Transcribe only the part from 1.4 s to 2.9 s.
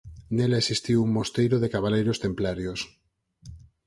de cabaleiros templarios.